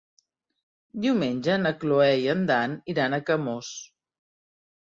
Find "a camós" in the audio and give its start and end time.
3.19-3.73